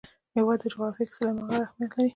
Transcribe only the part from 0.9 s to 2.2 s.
کې سلیمان غر اهمیت لري.